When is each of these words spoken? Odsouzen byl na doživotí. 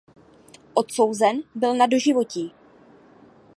Odsouzen 0.75 1.43
byl 1.55 1.73
na 1.75 1.87
doživotí. 1.87 2.51